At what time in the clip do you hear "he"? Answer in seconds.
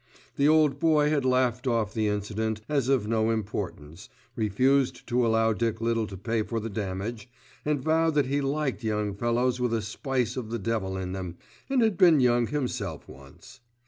8.25-8.41